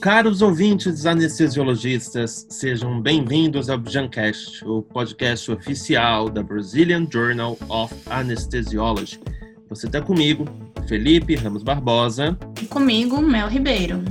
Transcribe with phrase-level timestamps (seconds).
[0.00, 9.20] Caros ouvintes anestesiologistas, sejam bem-vindos ao Bjancast, o podcast oficial da Brazilian Journal of Anesthesiology.
[9.68, 10.46] Você está comigo,
[10.88, 12.38] Felipe Ramos Barbosa.
[12.62, 14.02] E comigo, Mel Ribeiro.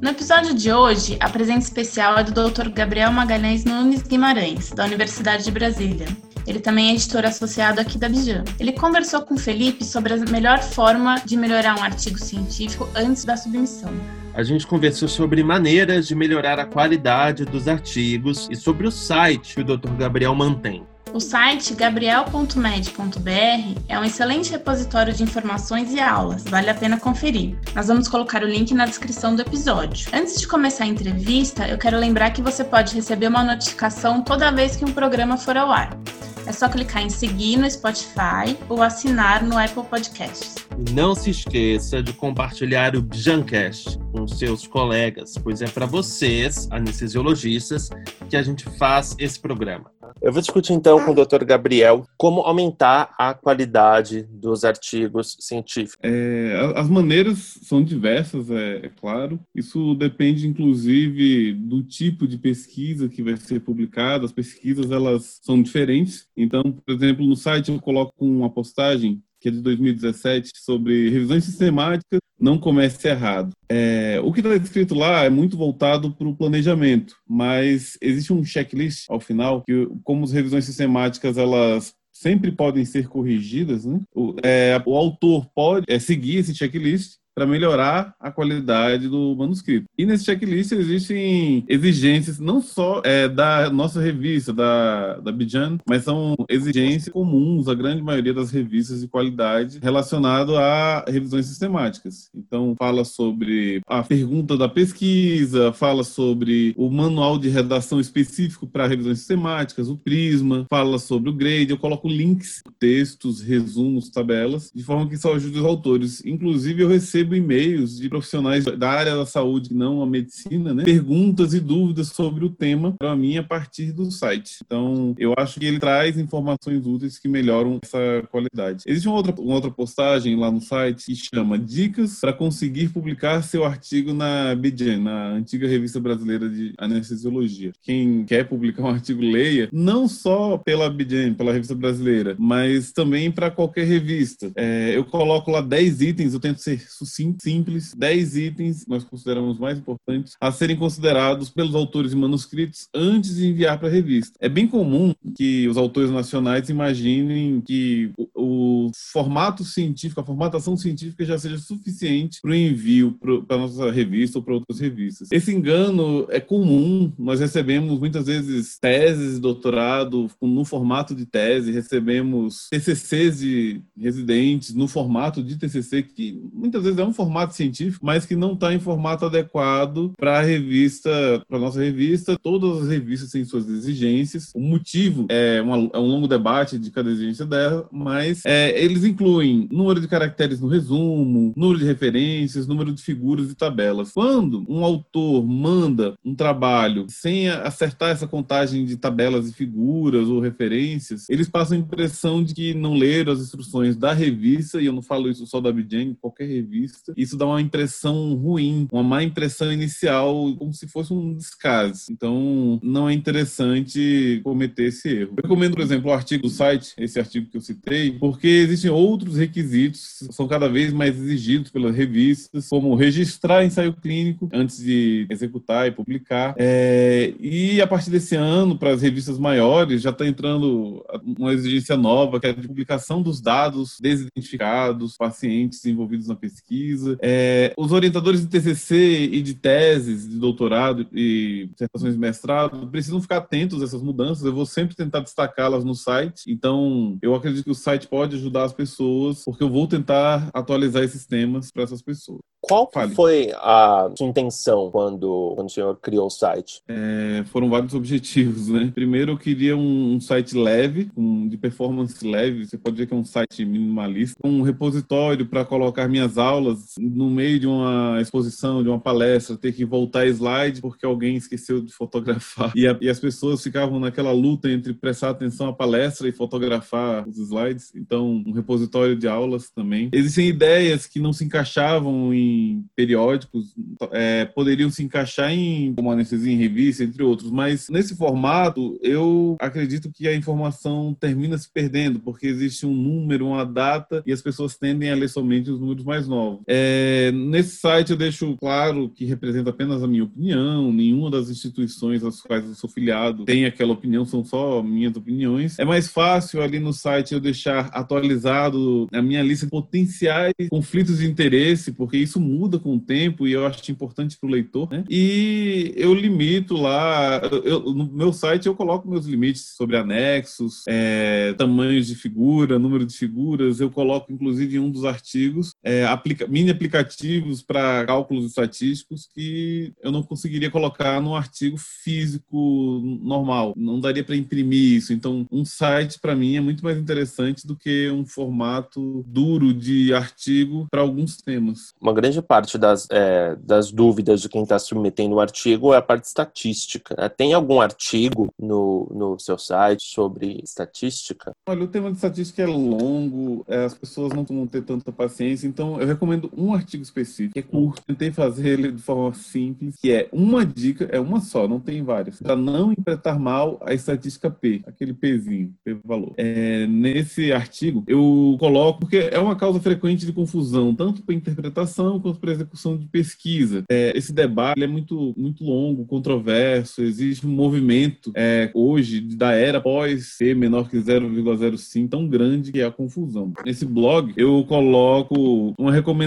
[0.00, 2.68] No episódio de hoje, a presença especial é do Dr.
[2.68, 6.06] Gabriel Magalhães Nunes Guimarães, da Universidade de Brasília.
[6.46, 8.44] Ele também é editor associado aqui da Bijan.
[8.60, 13.36] Ele conversou com Felipe sobre a melhor forma de melhorar um artigo científico antes da
[13.36, 13.92] submissão.
[14.32, 19.54] A gente conversou sobre maneiras de melhorar a qualidade dos artigos e sobre o site
[19.54, 19.90] que o Dr.
[19.98, 20.86] Gabriel mantém.
[21.12, 27.58] O site gabriel.med.br é um excelente repositório de informações e aulas, vale a pena conferir.
[27.74, 30.08] Nós vamos colocar o link na descrição do episódio.
[30.12, 34.52] Antes de começar a entrevista, eu quero lembrar que você pode receber uma notificação toda
[34.52, 35.98] vez que um programa for ao ar.
[36.46, 40.59] É só clicar em seguir no Spotify ou assinar no Apple Podcasts.
[40.94, 47.90] Não se esqueça de compartilhar o Bjancast com seus colegas, pois é para vocês, anestesiologistas,
[48.30, 49.90] que a gente faz esse programa.
[50.22, 51.44] Eu vou discutir então com o Dr.
[51.44, 55.98] Gabriel como aumentar a qualidade dos artigos científicos.
[56.02, 59.38] É, as maneiras são diversas, é, é, claro.
[59.54, 64.24] Isso depende, inclusive, do tipo de pesquisa que vai ser publicada.
[64.24, 66.26] As pesquisas elas são diferentes.
[66.36, 71.44] Então, por exemplo, no site eu coloco uma postagem que é de 2017, sobre revisões
[71.44, 73.50] sistemáticas, não comece errado.
[73.68, 78.44] É, o que está escrito lá é muito voltado para o planejamento, mas existe um
[78.44, 84.00] checklist ao final que, como as revisões sistemáticas elas sempre podem ser corrigidas, né?
[84.14, 89.86] o, é, o autor pode é, seguir esse checklist para melhorar a qualidade do manuscrito.
[89.96, 96.04] E nesse checklist existem exigências não só é, da nossa revista, da, da Bijan, mas
[96.04, 102.28] são exigências comuns à grande maioria das revistas de qualidade relacionado a revisões sistemáticas.
[102.34, 108.86] Então, fala sobre a pergunta da pesquisa, fala sobre o manual de redação específico para
[108.86, 111.70] revisões sistemáticas, o Prisma, fala sobre o grade.
[111.70, 116.22] Eu coloco links, textos, resumos, tabelas, de forma que isso ajude os autores.
[116.26, 120.84] Inclusive, eu recebo recebo e-mails de profissionais da área da saúde, não a medicina, né?
[120.84, 124.58] Perguntas e dúvidas sobre o tema para mim a partir do site.
[124.64, 127.98] Então, eu acho que ele traz informações úteis que melhoram essa
[128.30, 128.84] qualidade.
[128.86, 133.42] Existe uma outra, uma outra postagem lá no site que chama Dicas para conseguir publicar
[133.42, 137.72] seu artigo na BGN, na antiga revista brasileira de anestesiologia.
[137.82, 143.30] Quem quer publicar um artigo, leia, não só pela BGN, pela revista brasileira, mas também
[143.30, 144.50] para qualquer revista.
[144.56, 146.80] É, eu coloco lá 10 itens, eu tento ser
[147.12, 153.36] simples, 10 itens nós consideramos mais importantes a serem considerados pelos autores de manuscritos antes
[153.36, 154.32] de enviar para a revista.
[154.40, 160.76] É bem comum que os autores nacionais imaginem que o, o formato científico, a formatação
[160.76, 165.28] científica já seja suficiente para o envio para nossa revista ou para outras revistas.
[165.32, 171.72] Esse engano é comum, nós recebemos muitas vezes teses de doutorado no formato de tese,
[171.72, 178.04] recebemos TCCs de residentes no formato de TCC, que muitas vezes é um formato científico,
[178.04, 181.10] mas que não está em formato adequado para a revista,
[181.48, 182.36] para nossa revista.
[182.42, 184.50] Todas as revistas têm suas exigências.
[184.54, 189.04] O motivo é, uma, é um longo debate de cada exigência dela, mas é, eles
[189.04, 194.12] incluem número de caracteres no resumo, número de referências, número de figuras e tabelas.
[194.12, 200.40] Quando um autor manda um trabalho sem acertar essa contagem de tabelas e figuras ou
[200.40, 204.92] referências, eles passam a impressão de que não leram as instruções da revista, e eu
[204.92, 207.14] não falo isso só da Abidjan, qualquer revista vista.
[207.16, 212.06] Isso dá uma impressão ruim, uma má impressão inicial, como se fosse um descaso.
[212.10, 215.34] Então, não é interessante cometer esse erro.
[215.36, 218.90] Eu recomendo, por exemplo, o artigo do site, esse artigo que eu citei, porque existem
[218.90, 224.78] outros requisitos que são cada vez mais exigidos pelas revistas, como registrar ensaio clínico antes
[224.78, 226.54] de executar e publicar.
[226.58, 231.04] É, e a partir desse ano, para as revistas maiores, já está entrando
[231.38, 236.79] uma exigência nova, que é a de publicação dos dados desidentificados, pacientes envolvidos na pesquisa
[236.80, 237.18] pesquisa.
[237.20, 243.20] É, os orientadores de TCC e de teses de doutorado e dissertações de mestrado precisam
[243.20, 244.44] ficar atentos a essas mudanças.
[244.44, 246.44] Eu vou sempre tentar destacá-las no site.
[246.48, 251.02] Então, eu acredito que o site pode ajudar as pessoas, porque eu vou tentar atualizar
[251.02, 252.40] esses temas para essas pessoas.
[252.60, 253.14] Qual Fale.
[253.14, 256.82] foi a sua intenção quando, quando o senhor criou o site?
[256.86, 258.92] É, foram vários objetivos, né?
[258.94, 262.66] Primeiro, eu queria um, um site leve, um, de performance leve.
[262.66, 267.30] Você pode ver que é um site minimalista, um repositório para colocar minhas aulas no
[267.30, 271.92] meio de uma exposição, de uma palestra, ter que voltar slide porque alguém esqueceu de
[271.92, 272.72] fotografar.
[272.74, 277.28] E, a, e, as pessoas ficavam naquela luta entre prestar atenção à palestra e fotografar
[277.28, 277.92] os slides.
[277.94, 280.08] Então, um repositório de aulas também.
[280.12, 283.74] Existem ideias que não se encaixavam em periódicos,
[284.12, 287.50] é, poderiam se encaixar em como anestesia em revista, entre outros.
[287.50, 293.46] Mas nesse formato, eu acredito que a informação termina se perdendo, porque existe um número,
[293.46, 296.59] uma data, e as pessoas tendem a ler somente os números mais novos.
[296.66, 302.24] É, nesse site eu deixo claro que representa apenas a minha opinião, nenhuma das instituições
[302.24, 305.78] às quais eu sou filiado tem aquela opinião, são só minhas opiniões.
[305.78, 311.18] É mais fácil ali no site eu deixar atualizado a minha lista de potenciais conflitos
[311.18, 314.88] de interesse, porque isso muda com o tempo e eu acho importante para o leitor.
[314.90, 315.04] Né?
[315.08, 321.54] E eu limito lá, eu, no meu site eu coloco meus limites sobre anexos, é,
[321.54, 323.80] tamanhos de figura, número de figuras.
[323.80, 329.92] Eu coloco, inclusive, em um dos artigos, é, aplica, mini aplicativos para cálculos estatísticos que
[330.02, 333.72] eu não conseguiria colocar no artigo físico normal.
[333.76, 335.12] Não daria para imprimir isso.
[335.12, 340.12] Então, um site, para mim, é muito mais interessante do que um formato duro de
[340.12, 341.94] artigo para alguns temas.
[342.00, 346.02] Uma grande parte das, é, das dúvidas de quem está submetendo o artigo é a
[346.02, 347.14] parte estatística.
[347.16, 347.28] Né?
[347.28, 351.52] Tem algum artigo no, no seu site sobre estatística?
[351.68, 355.66] Olha, o tema de estatística é longo, é, as pessoas não vão ter tanta paciência,
[355.66, 358.02] então eu recomendo um artigo específico, que é curto.
[358.06, 362.02] Tentei fazer ele de forma simples, que é uma dica, é uma só, não tem
[362.02, 366.34] várias, para não interpretar mal a estatística P, aquele Pzinho, P valor.
[366.36, 372.20] É, nesse artigo, eu coloco, porque é uma causa frequente de confusão, tanto para interpretação
[372.20, 373.84] quanto para execução de pesquisa.
[373.90, 379.80] É, esse debate é muito, muito longo, controverso, existe um movimento é, hoje da era
[379.80, 383.52] pós C menor que 0,05 tão grande que é a confusão.
[383.64, 386.19] Nesse blog, eu coloco uma recomendação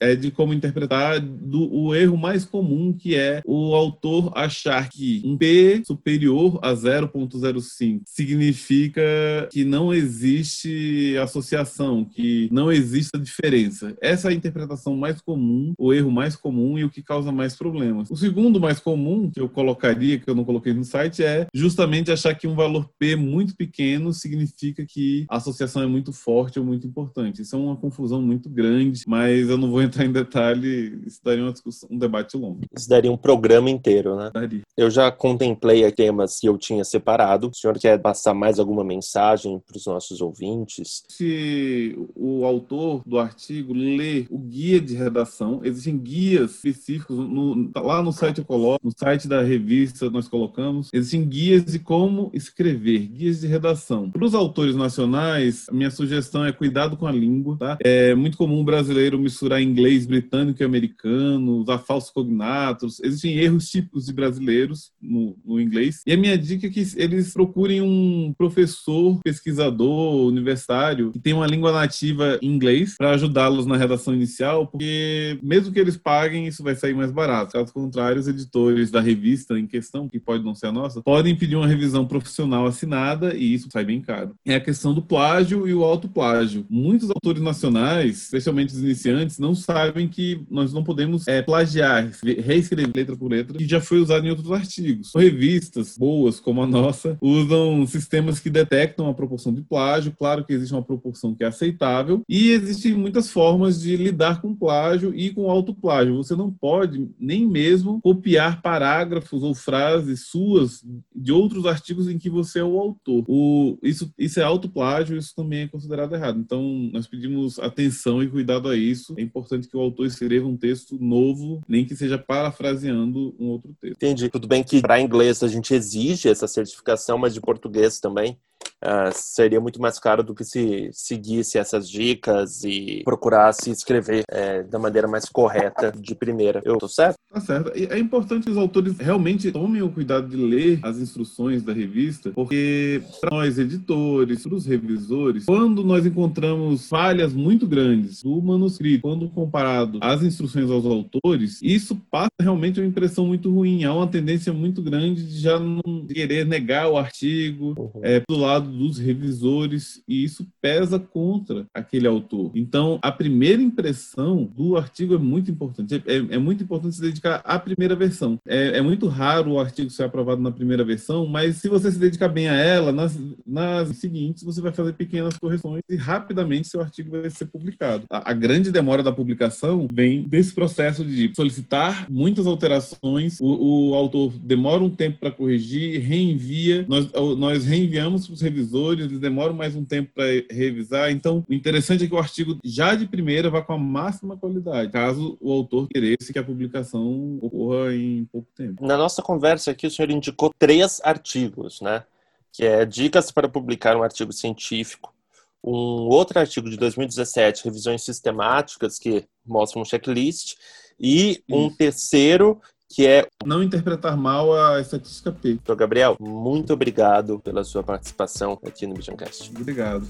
[0.00, 5.22] é, de como interpretar do, o erro mais comum, que é o autor achar que
[5.24, 9.02] um P superior a 0,05 significa
[9.50, 13.96] que não existe associação, que não existe diferença.
[14.00, 17.56] Essa é a interpretação mais comum, o erro mais comum e o que causa mais
[17.56, 18.10] problemas.
[18.10, 22.10] O segundo mais comum que eu colocaria, que eu não coloquei no site, é justamente
[22.10, 26.64] achar que um valor P muito pequeno significa que a associação é muito forte ou
[26.64, 27.42] muito importante.
[27.42, 28.69] Isso é uma confusão muito grande,
[29.06, 32.60] mas eu não vou entrar em detalhe, isso daria uma discussão, um debate longo.
[32.76, 34.30] Isso daria um programa inteiro, né?
[34.32, 34.62] Daria.
[34.76, 37.48] Eu já contemplei temas que eu tinha separado.
[37.48, 41.02] O senhor quer passar mais alguma mensagem para os nossos ouvintes?
[41.08, 48.02] Se o autor do artigo lê o guia de redação, existem guias específicos, no, lá
[48.02, 53.06] no site eu coloco, no site da revista nós colocamos, existem guias de como escrever,
[53.06, 54.10] guias de redação.
[54.10, 57.78] Para os autores nacionais, a minha sugestão é cuidado com a língua, tá?
[57.80, 63.68] É muito comum o brasileiro misturar inglês britânico e americano, usar falsos cognatos, existem erros
[63.68, 66.02] típicos de brasileiros no, no inglês.
[66.06, 71.46] E a minha dica é que eles procurem um professor, pesquisador, universitário, que tem uma
[71.46, 76.62] língua nativa em inglês, para ajudá-los na redação inicial, porque mesmo que eles paguem, isso
[76.62, 77.52] vai sair mais barato.
[77.52, 81.34] Caso contrário, os editores da revista em questão, que pode não ser a nossa, podem
[81.36, 84.34] pedir uma revisão profissional assinada e isso sai bem caro.
[84.44, 86.66] É a questão do plágio e o autoplágio.
[86.68, 92.90] Muitos autores nacionais, especialmente os iniciantes, não sabem que nós não podemos é, plagiar, reescrever
[92.94, 95.12] letra por letra, que já foi usado em outros artigos.
[95.14, 100.14] Revistas boas, como a nossa, usam sistemas que detectam a proporção de plágio.
[100.18, 104.54] Claro que existe uma proporção que é aceitável e existem muitas formas de lidar com
[104.54, 106.16] plágio e com autoplágio.
[106.16, 110.82] Você não pode nem mesmo copiar parágrafos ou frases suas
[111.14, 113.24] de outros artigos em que você é o autor.
[113.28, 116.38] O, isso, isso é autoplágio, isso também é considerado errado.
[116.38, 118.39] Então, nós pedimos atenção e cuidado
[118.70, 119.14] a isso.
[119.18, 123.74] É importante que o autor escreva um texto novo, nem que seja parafraseando um outro
[123.80, 123.96] texto.
[123.96, 124.28] Entendi.
[124.28, 128.38] Tudo bem que para inglês a gente exige essa certificação, mas de português também
[128.84, 134.68] uh, seria muito mais caro do que se seguisse essas dicas e procurasse escrever uh,
[134.68, 136.60] da maneira mais correta de primeira.
[136.64, 137.16] Eu tô certo?
[137.32, 137.76] Tá certo.
[137.76, 141.72] E é importante que os autores realmente tomem o cuidado de ler as instruções da
[141.72, 148.40] revista, porque para nós editores, para os revisores, quando nós encontramos falhas muito grandes do
[148.42, 153.84] manuscrito, quando comparado às instruções aos autores, isso passa realmente uma impressão muito ruim.
[153.84, 158.00] Há uma tendência muito grande de já não querer negar o artigo uhum.
[158.02, 162.52] é, do lado lado dos revisores e isso pesa contra aquele autor.
[162.54, 166.02] Então, a primeira impressão do artigo é muito importante.
[166.06, 168.38] É, é muito importante se dedicar à primeira versão.
[168.46, 171.98] É, é, muito raro o artigo ser aprovado na primeira versão, mas se você se
[171.98, 176.80] dedicar bem a ela, nas, nas seguintes você vai fazer pequenas correções e rapidamente seu
[176.80, 178.04] artigo vai ser publicado.
[178.10, 183.94] A, a grande demora da publicação vem desse processo de solicitar muitas alterações, o, o
[183.94, 188.59] autor demora um tempo para corrigir, reenvia, nós, nós reenviamos para os revisores,
[189.02, 191.10] eles demoram mais um tempo para revisar.
[191.10, 194.92] Então, o interessante é que o artigo já de primeira vá com a máxima qualidade,
[194.92, 198.84] caso o autor queresse que a publicação ocorra em pouco tempo.
[198.84, 202.04] Na nossa conversa aqui, o senhor indicou três artigos, né?
[202.52, 205.14] Que é Dicas para publicar um artigo científico,
[205.62, 210.56] um outro artigo de 2017, Revisões Sistemáticas, que mostra um checklist,
[211.00, 211.76] e um Isso.
[211.76, 215.52] terceiro que é não interpretar mal a estatística P.
[215.52, 219.50] Então, Gabriel, muito obrigado pela sua participação aqui no Visioncast.
[219.56, 220.06] Obrigado.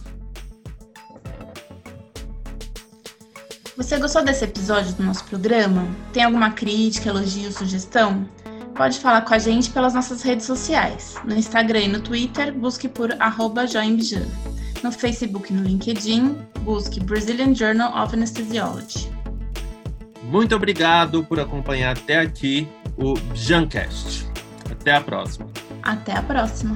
[3.76, 5.86] Você gostou desse episódio do nosso programa?
[6.12, 8.26] Tem alguma crítica, elogio, sugestão?
[8.74, 11.16] Pode falar com a gente pelas nossas redes sociais.
[11.24, 13.64] No Instagram e no Twitter, busque por arroba
[14.82, 19.19] No Facebook e no LinkedIn, busque Brazilian Journal of Anesthesiology.
[20.30, 24.28] Muito obrigado por acompanhar até aqui o Jancast.
[24.70, 25.48] Até a próxima.
[25.82, 26.74] Até a próxima.